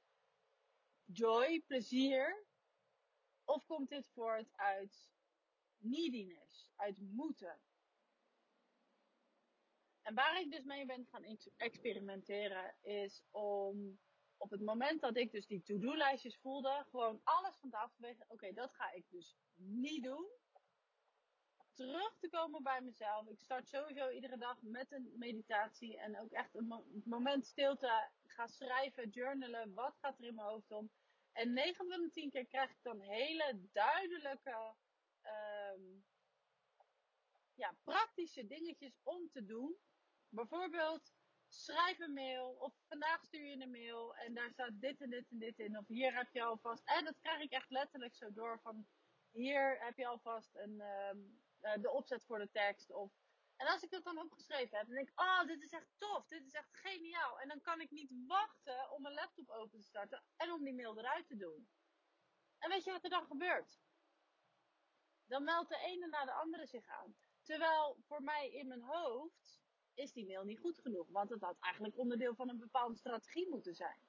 joy, 1.04 1.62
plezier? 1.66 2.46
Of 3.44 3.66
komt 3.66 3.88
dit 3.88 4.08
voort 4.14 4.56
uit 4.56 5.10
neediness, 5.78 6.70
uit 6.76 7.00
moeten? 7.00 7.60
En 10.06 10.14
waar 10.14 10.40
ik 10.40 10.50
dus 10.50 10.64
mee 10.64 10.86
ben 10.86 11.06
gaan 11.06 11.24
experimenteren 11.56 12.74
is 12.82 13.22
om 13.30 13.98
op 14.36 14.50
het 14.50 14.60
moment 14.60 15.00
dat 15.00 15.16
ik 15.16 15.30
dus 15.32 15.46
die 15.46 15.62
to-do-lijstjes 15.62 16.38
voelde, 16.38 16.84
gewoon 16.90 17.20
alles 17.24 17.56
van 17.56 17.70
tafel 17.70 17.96
wegen. 17.98 18.24
Oké, 18.28 18.52
dat 18.52 18.74
ga 18.74 18.92
ik 18.92 19.04
dus 19.10 19.36
niet 19.54 20.04
doen. 20.04 20.26
Terug 21.74 22.16
te 22.18 22.28
komen 22.28 22.62
bij 22.62 22.80
mezelf. 22.80 23.28
Ik 23.28 23.40
start 23.40 23.68
sowieso 23.68 24.10
iedere 24.10 24.38
dag 24.38 24.62
met 24.62 24.92
een 24.92 25.12
meditatie 25.16 25.98
en 25.98 26.20
ook 26.20 26.32
echt 26.32 26.54
een 26.54 27.02
moment 27.04 27.46
stilte. 27.46 28.10
ga 28.26 28.46
schrijven, 28.46 29.08
journalen. 29.08 29.74
Wat 29.74 29.96
gaat 30.00 30.18
er 30.18 30.24
in 30.24 30.34
mijn 30.34 30.48
hoofd 30.48 30.70
om? 30.70 30.90
En 31.32 31.52
9 31.52 31.86
van 31.86 32.00
de 32.00 32.10
10 32.10 32.30
keer 32.30 32.46
krijg 32.46 32.70
ik 32.70 32.82
dan 32.82 33.00
hele 33.00 33.60
duidelijke, 33.72 34.74
um, 35.22 36.04
ja, 37.54 37.74
praktische 37.84 38.46
dingetjes 38.46 38.98
om 39.02 39.30
te 39.30 39.44
doen 39.44 39.76
Bijvoorbeeld, 40.28 41.12
schrijf 41.48 41.98
een 41.98 42.12
mail 42.12 42.56
of 42.58 42.74
vandaag 42.88 43.24
stuur 43.24 43.44
je 43.44 43.62
een 43.62 43.70
mail 43.70 44.16
en 44.16 44.34
daar 44.34 44.50
staat 44.50 44.80
dit 44.80 45.00
en 45.00 45.10
dit 45.10 45.30
en 45.30 45.38
dit 45.38 45.58
in. 45.58 45.78
Of 45.78 45.86
hier 45.86 46.16
heb 46.16 46.28
je 46.32 46.42
alvast, 46.42 46.82
en 46.84 47.04
dat 47.04 47.20
krijg 47.20 47.42
ik 47.42 47.52
echt 47.52 47.70
letterlijk 47.70 48.14
zo 48.14 48.32
door 48.32 48.60
van 48.60 48.86
hier 49.30 49.84
heb 49.84 49.96
je 49.96 50.06
alvast 50.06 50.54
een, 50.54 50.80
um, 50.80 51.42
de 51.82 51.90
opzet 51.90 52.24
voor 52.24 52.38
de 52.38 52.50
tekst. 52.50 52.90
Of, 52.90 53.12
en 53.56 53.66
als 53.66 53.82
ik 53.82 53.90
dat 53.90 54.04
dan 54.04 54.18
opgeschreven 54.18 54.78
heb, 54.78 54.86
dan 54.86 54.96
denk 54.96 55.08
ik, 55.08 55.20
oh, 55.20 55.44
dit 55.46 55.62
is 55.62 55.72
echt 55.72 55.88
tof, 55.98 56.26
dit 56.26 56.44
is 56.44 56.52
echt 56.52 56.68
geniaal. 56.72 57.40
En 57.40 57.48
dan 57.48 57.60
kan 57.60 57.80
ik 57.80 57.90
niet 57.90 58.12
wachten 58.26 58.90
om 58.90 59.02
mijn 59.02 59.14
laptop 59.14 59.48
open 59.48 59.78
te 59.78 59.86
starten 59.86 60.24
en 60.36 60.52
om 60.52 60.64
die 60.64 60.74
mail 60.74 60.98
eruit 60.98 61.26
te 61.26 61.36
doen. 61.36 61.68
En 62.58 62.70
weet 62.70 62.84
je 62.84 62.90
wat 62.90 63.04
er 63.04 63.10
dan 63.10 63.26
gebeurt? 63.26 63.80
Dan 65.26 65.44
meldt 65.44 65.68
de 65.68 65.78
ene 65.78 66.06
na 66.06 66.24
de 66.24 66.32
andere 66.32 66.66
zich 66.66 66.86
aan. 66.86 67.16
Terwijl 67.42 67.96
voor 68.06 68.22
mij 68.22 68.50
in 68.50 68.68
mijn 68.68 68.82
hoofd 68.82 69.55
is 69.96 70.12
die 70.12 70.26
mail 70.26 70.44
niet 70.44 70.58
goed 70.58 70.78
genoeg. 70.78 71.08
Want 71.08 71.30
het 71.30 71.40
had 71.40 71.56
eigenlijk 71.60 71.98
onderdeel 71.98 72.34
van 72.34 72.48
een 72.48 72.58
bepaalde 72.58 72.96
strategie 72.96 73.48
moeten 73.48 73.74
zijn. 73.74 74.00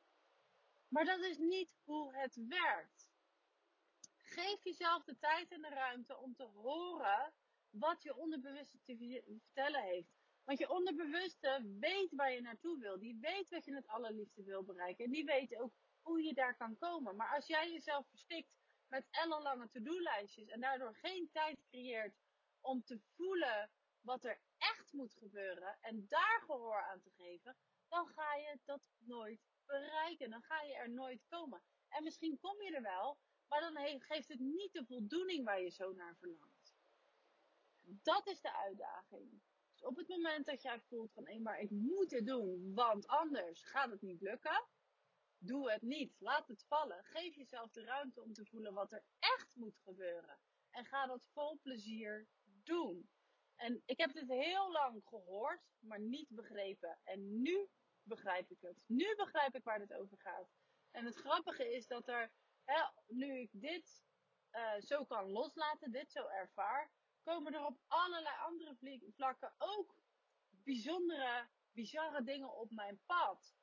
Maar 0.88 1.06
dat 1.06 1.20
is 1.20 1.38
niet 1.38 1.76
hoe 1.84 2.16
het 2.16 2.36
werkt. 2.48 3.10
Geef 4.18 4.64
jezelf 4.64 5.04
de 5.04 5.18
tijd 5.18 5.52
en 5.52 5.62
de 5.62 5.70
ruimte 5.70 6.18
om 6.18 6.36
te 6.36 6.44
horen 6.44 7.34
wat 7.70 8.04
je 8.04 8.16
onderbewuste 8.16 8.78
te 8.84 9.24
vertellen 9.42 9.82
heeft. 9.82 10.16
Want 10.44 10.60
je 10.60 10.70
onderbewuste 10.70 11.76
weet 11.80 12.14
waar 12.16 12.32
je 12.32 12.42
naartoe 12.42 12.80
wil. 12.80 13.00
Die 13.00 13.18
weet 13.22 13.50
wat 13.50 13.66
je 13.66 13.76
het 13.76 13.88
allerliefste 13.88 14.44
wil 14.44 14.64
bereiken. 14.64 15.06
En 15.06 15.12
die 15.12 15.26
weet 15.26 15.58
ook 15.58 15.74
hoe 16.02 16.24
je 16.24 16.34
daar 16.34 16.58
kan 16.58 16.78
komen. 16.78 17.16
Maar 17.16 17.36
als 17.36 17.48
jij 17.48 17.72
jezelf 17.72 18.08
verstikt 18.10 18.56
met 18.88 19.08
ellenlange 19.12 19.70
to-do-lijstjes 19.70 20.48
en 20.48 20.60
daardoor 20.60 20.96
geen 20.96 21.30
tijd 21.32 21.64
creëert 21.70 22.16
om 22.62 22.84
te 22.84 23.00
voelen 23.16 23.70
wat 24.02 24.24
er 24.24 24.40
echt 24.88 24.96
moet 24.96 25.14
gebeuren 25.14 25.78
en 25.82 26.06
daar 26.08 26.42
gehoor 26.46 26.82
aan 26.82 27.02
te 27.02 27.12
geven, 27.12 27.56
dan 27.88 28.08
ga 28.08 28.36
je 28.36 28.60
dat 28.66 28.82
nooit 28.98 29.40
bereiken. 29.66 30.30
Dan 30.30 30.42
ga 30.42 30.62
je 30.62 30.74
er 30.74 30.90
nooit 30.90 31.26
komen. 31.26 31.62
En 31.90 32.04
misschien 32.04 32.40
kom 32.40 32.62
je 32.62 32.76
er 32.76 32.82
wel, 32.82 33.18
maar 33.48 33.60
dan 33.60 34.02
geeft 34.02 34.28
het 34.28 34.40
niet 34.40 34.74
de 34.74 34.86
voldoening 34.86 35.46
waar 35.46 35.62
je 35.62 35.70
zo 35.70 35.94
naar 35.94 36.16
verlangt. 36.16 36.76
Dat 37.84 38.28
is 38.28 38.42
de 38.42 38.54
uitdaging. 38.54 39.42
Dus 39.72 39.84
op 39.84 39.96
het 39.96 40.08
moment 40.08 40.46
dat 40.46 40.62
jij 40.62 40.80
voelt 40.80 41.14
van, 41.14 41.42
maar 41.42 41.60
ik 41.60 41.70
moet 41.70 42.12
het 42.12 42.26
doen, 42.26 42.74
want 42.74 43.08
anders 43.08 43.64
gaat 43.64 43.90
het 43.90 44.02
niet 44.02 44.22
lukken. 44.22 44.66
Doe 45.38 45.72
het 45.72 45.82
niet. 45.82 46.16
Laat 46.20 46.48
het 46.48 46.64
vallen. 46.68 47.04
Geef 47.04 47.36
jezelf 47.36 47.72
de 47.72 47.84
ruimte 47.84 48.22
om 48.22 48.34
te 48.34 48.46
voelen 48.46 48.74
wat 48.74 48.92
er 48.92 49.04
echt 49.20 49.56
moet 49.56 49.78
gebeuren. 49.78 50.40
En 50.70 50.86
ga 50.86 51.06
dat 51.06 51.28
vol 51.34 51.60
plezier 51.62 52.28
doen. 52.44 53.10
En 53.58 53.82
ik 53.86 53.98
heb 53.98 54.14
dit 54.14 54.28
heel 54.28 54.72
lang 54.72 55.02
gehoord, 55.06 55.62
maar 55.80 56.00
niet 56.00 56.30
begrepen. 56.30 57.00
En 57.04 57.42
nu 57.42 57.70
begrijp 58.04 58.52
ik 58.52 58.62
het. 58.62 58.84
Nu 58.88 59.16
begrijp 59.16 59.56
ik 59.56 59.64
waar 59.64 59.80
dit 59.80 59.94
over 59.94 60.18
gaat. 60.18 60.50
En 60.92 61.06
het 61.06 61.16
grappige 61.16 61.74
is 61.74 61.88
dat 61.88 62.08
er, 62.08 62.32
hè, 62.64 62.82
nu 63.08 63.40
ik 63.40 63.50
dit 63.52 64.04
uh, 64.52 64.80
zo 64.80 65.06
kan 65.06 65.30
loslaten, 65.30 65.92
dit 65.92 66.12
zo 66.12 66.28
ervaar, 66.28 66.92
komen 67.24 67.54
er 67.54 67.66
op 67.66 67.80
allerlei 67.88 68.36
andere 68.46 68.76
vlakken 69.16 69.54
ook 69.58 69.96
bijzondere, 70.64 71.48
bizarre 71.72 72.24
dingen 72.24 72.56
op 72.56 72.72
mijn 72.72 73.02
pad. 73.06 73.56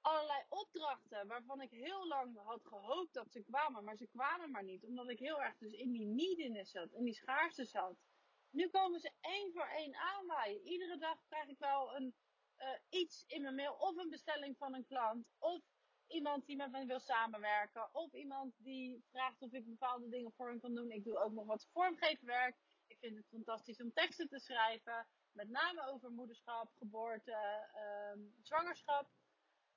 Allerlei 0.00 0.44
opdrachten 0.48 1.26
waarvan 1.26 1.60
ik 1.60 1.70
heel 1.70 2.06
lang 2.06 2.36
had 2.36 2.64
gehoopt 2.64 3.14
dat 3.14 3.30
ze 3.30 3.42
kwamen, 3.42 3.84
maar 3.84 3.96
ze 3.96 4.06
kwamen 4.06 4.50
maar 4.50 4.64
niet. 4.64 4.84
Omdat 4.84 5.08
ik 5.08 5.18
heel 5.18 5.42
erg 5.42 5.56
dus 5.58 5.72
in 5.72 5.92
die 5.92 6.06
neediness 6.06 6.70
zat, 6.70 6.92
in 6.92 7.04
die 7.04 7.14
schaarste 7.14 7.64
zat. 7.64 8.07
Nu 8.50 8.68
komen 8.68 9.00
ze 9.00 9.12
één 9.20 9.52
voor 9.52 9.66
één 9.66 9.94
aanwaaien. 9.94 10.62
Iedere 10.62 10.98
dag 10.98 11.24
krijg 11.26 11.48
ik 11.48 11.58
wel 11.58 11.96
een, 11.96 12.14
uh, 12.58 13.00
iets 13.00 13.24
in 13.26 13.42
mijn 13.42 13.54
mail. 13.54 13.74
Of 13.74 13.96
een 13.96 14.10
bestelling 14.10 14.56
van 14.56 14.74
een 14.74 14.86
klant. 14.86 15.26
Of 15.38 15.62
iemand 16.06 16.46
die 16.46 16.56
met 16.56 16.70
me 16.70 16.86
wil 16.86 17.00
samenwerken. 17.00 17.94
Of 17.94 18.12
iemand 18.12 18.54
die 18.56 19.04
vraagt 19.10 19.42
of 19.42 19.52
ik 19.52 19.66
bepaalde 19.66 20.08
dingen 20.08 20.32
voor 20.32 20.48
hem 20.48 20.60
kan 20.60 20.74
doen. 20.74 20.90
Ik 20.90 21.04
doe 21.04 21.18
ook 21.18 21.32
nog 21.32 21.46
wat 21.46 21.68
vormgeefwerk. 21.72 22.56
Ik 22.86 22.98
vind 22.98 23.16
het 23.16 23.28
fantastisch 23.28 23.80
om 23.80 23.92
teksten 23.92 24.28
te 24.28 24.38
schrijven. 24.38 25.06
Met 25.32 25.48
name 25.48 25.86
over 25.86 26.10
moederschap, 26.10 26.72
geboorte, 26.78 27.68
uh, 27.74 28.24
zwangerschap. 28.42 29.10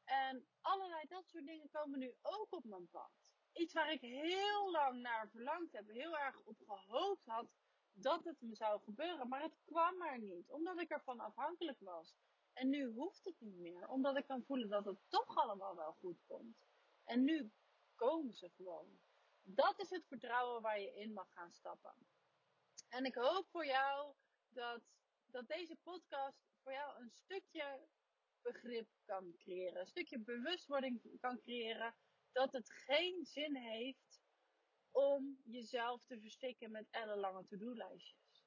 En 0.04 0.48
allerlei 0.62 1.08
dat 1.08 1.28
soort 1.28 1.46
dingen 1.46 1.70
komen 1.70 2.00
nu 2.00 2.14
ook 2.22 2.54
op 2.54 2.64
mijn 2.64 2.90
pad. 2.90 3.12
Iets 3.54 3.74
waar 3.74 3.92
ik 3.92 4.02
heel 4.02 4.72
lang 4.72 5.02
naar 5.02 5.30
verlangd 5.30 5.74
heb. 5.74 5.88
Heel 5.88 6.18
erg 6.18 6.40
op 6.40 6.58
gehoopt 6.66 7.26
had 7.26 7.50
dat 7.94 8.24
het 8.24 8.42
me 8.42 8.56
zou 8.56 8.82
gebeuren. 8.82 9.28
Maar 9.28 9.42
het 9.42 9.58
kwam 9.66 9.98
maar 9.98 10.20
niet, 10.20 10.52
omdat 10.52 10.80
ik 10.80 10.90
ervan 10.90 11.20
afhankelijk 11.20 11.80
was. 11.80 12.16
En 12.54 12.70
nu 12.70 12.86
hoeft 12.86 13.24
het 13.24 13.36
niet 13.40 13.58
meer, 13.58 13.88
omdat 13.88 14.18
ik 14.18 14.26
kan 14.26 14.44
voelen 14.44 14.70
dat 14.70 14.86
het 14.86 15.00
toch 15.08 15.38
allemaal 15.38 15.76
wel 15.76 15.94
goed 15.94 16.24
komt. 16.28 16.66
En 17.04 17.24
nu 17.24 17.52
komen 17.96 18.34
ze 18.34 18.50
gewoon. 18.50 19.00
Dat 19.42 19.80
is 19.80 19.90
het 19.90 20.08
vertrouwen 20.08 20.62
waar 20.62 20.80
je 20.80 20.96
in 20.96 21.14
mag 21.14 21.34
gaan 21.34 21.52
stappen. 21.52 21.96
En 22.90 23.06
ik 23.06 23.16
hoop 23.16 23.48
voor 23.50 23.66
jou 23.66 24.14
dat, 24.50 24.82
dat 25.26 25.48
deze 25.48 25.76
podcast 25.84 26.38
voor 26.64 26.72
jou 26.72 27.02
een 27.02 27.12
stukje 27.12 27.88
begrip 28.42 28.88
kan 29.06 29.34
creëren. 29.38 29.80
Een 29.80 29.88
stukje 29.88 30.20
bewustwording 30.20 31.20
kan 31.20 31.40
creëren 31.40 31.96
dat 32.32 32.54
het 32.54 32.72
geen 32.72 33.26
zin 33.26 33.56
heeft 33.56 34.21
om 34.92 35.42
jezelf 35.44 36.06
te 36.06 36.20
verstikken 36.20 36.72
met 36.72 36.88
ellenlange 36.90 37.46
to-do-lijstjes. 37.46 38.46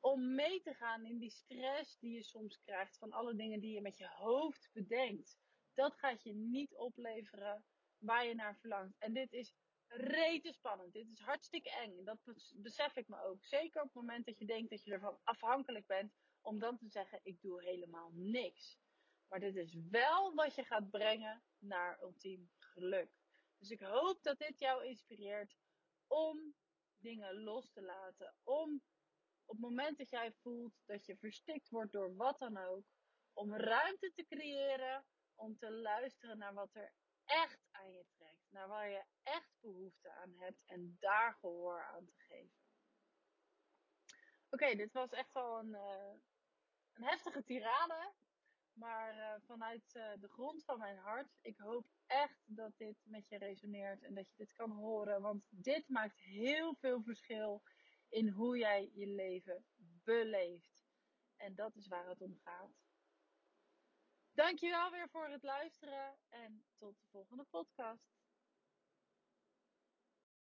Om 0.00 0.34
mee 0.34 0.60
te 0.60 0.74
gaan 0.74 1.06
in 1.06 1.18
die 1.18 1.30
stress 1.30 1.98
die 1.98 2.14
je 2.14 2.22
soms 2.22 2.60
krijgt 2.60 2.98
van 2.98 3.12
alle 3.12 3.34
dingen 3.34 3.60
die 3.60 3.74
je 3.74 3.80
met 3.80 3.98
je 3.98 4.08
hoofd 4.08 4.70
bedenkt. 4.72 5.38
Dat 5.74 5.96
gaat 5.96 6.22
je 6.22 6.34
niet 6.34 6.76
opleveren 6.76 7.64
waar 7.98 8.26
je 8.26 8.34
naar 8.34 8.56
verlangt. 8.56 8.98
En 8.98 9.12
dit 9.12 9.32
is 9.32 9.54
rete 9.88 10.52
spannend. 10.52 10.92
Dit 10.92 11.08
is 11.08 11.20
hartstikke 11.20 11.70
eng. 11.70 12.04
Dat 12.04 12.18
besef 12.54 12.96
ik 12.96 13.08
me 13.08 13.22
ook. 13.22 13.44
Zeker 13.44 13.80
op 13.80 13.86
het 13.86 13.96
moment 13.96 14.26
dat 14.26 14.38
je 14.38 14.46
denkt 14.46 14.70
dat 14.70 14.84
je 14.84 14.92
ervan 14.92 15.18
afhankelijk 15.22 15.86
bent. 15.86 16.12
Om 16.40 16.58
dan 16.58 16.78
te 16.78 16.88
zeggen, 16.88 17.20
ik 17.22 17.40
doe 17.40 17.62
helemaal 17.62 18.10
niks. 18.12 18.78
Maar 19.28 19.40
dit 19.40 19.56
is 19.56 19.76
wel 19.90 20.34
wat 20.34 20.54
je 20.54 20.64
gaat 20.64 20.90
brengen 20.90 21.42
naar 21.58 22.02
ultiem 22.02 22.50
geluk. 22.58 23.10
Dus 23.64 23.72
ik 23.72 23.86
hoop 23.86 24.22
dat 24.22 24.38
dit 24.38 24.58
jou 24.58 24.84
inspireert 24.84 25.56
om 26.06 26.54
dingen 26.98 27.42
los 27.42 27.70
te 27.70 27.82
laten. 27.82 28.34
Om 28.42 28.82
op 29.44 29.56
het 29.56 29.60
moment 29.60 29.98
dat 29.98 30.10
jij 30.10 30.32
voelt 30.32 30.74
dat 30.84 31.06
je 31.06 31.16
verstikt 31.16 31.68
wordt 31.68 31.92
door 31.92 32.16
wat 32.16 32.38
dan 32.38 32.56
ook. 32.56 32.84
Om 33.32 33.54
ruimte 33.54 34.12
te 34.12 34.24
creëren 34.24 35.06
om 35.34 35.58
te 35.58 35.70
luisteren 35.70 36.38
naar 36.38 36.54
wat 36.54 36.74
er 36.74 36.92
echt 37.24 37.66
aan 37.70 37.92
je 37.92 38.06
trekt. 38.16 38.50
Naar 38.50 38.68
waar 38.68 38.88
je 38.88 39.04
echt 39.22 39.56
behoefte 39.60 40.12
aan 40.12 40.34
hebt 40.38 40.64
en 40.66 40.96
daar 41.00 41.34
gehoor 41.34 41.84
aan 41.84 42.06
te 42.06 42.18
geven. 42.18 42.62
Oké, 44.50 44.74
dit 44.74 44.92
was 44.92 45.10
echt 45.10 45.32
wel 45.32 45.58
een, 45.58 45.74
uh, 45.74 46.14
een 46.92 47.04
heftige 47.04 47.44
tirade. 47.44 48.12
Maar 48.74 49.16
uh, 49.16 49.34
vanuit 49.46 49.94
uh, 49.94 50.12
de 50.20 50.28
grond 50.28 50.64
van 50.64 50.78
mijn 50.78 50.98
hart, 50.98 51.38
ik 51.40 51.58
hoop 51.58 51.86
echt 52.06 52.42
dat 52.46 52.76
dit 52.76 52.96
met 53.04 53.28
je 53.28 53.38
resoneert 53.38 54.02
en 54.02 54.14
dat 54.14 54.28
je 54.28 54.36
dit 54.36 54.52
kan 54.52 54.70
horen. 54.70 55.22
Want 55.22 55.44
dit 55.50 55.88
maakt 55.88 56.20
heel 56.20 56.74
veel 56.74 57.02
verschil 57.02 57.62
in 58.08 58.28
hoe 58.28 58.58
jij 58.58 58.90
je 58.94 59.06
leven 59.06 59.64
beleeft. 60.04 60.86
En 61.36 61.54
dat 61.54 61.76
is 61.76 61.86
waar 61.86 62.08
het 62.08 62.20
om 62.20 62.36
gaat. 62.44 62.82
Dankjewel 64.32 64.90
weer 64.90 65.08
voor 65.08 65.28
het 65.28 65.42
luisteren 65.42 66.18
en 66.28 66.64
tot 66.76 67.00
de 67.00 67.06
volgende 67.10 67.44
podcast. 67.44 68.23